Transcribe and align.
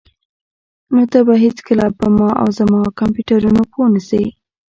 نو 0.93 1.01
ته 1.11 1.19
به 1.27 1.33
هیڅکله 1.45 1.85
په 1.99 2.05
ما 2.17 2.29
او 2.41 2.47
زما 2.59 2.81
کمپیوټرونو 2.99 3.61
پوه 3.71 3.87
نشې 3.93 4.25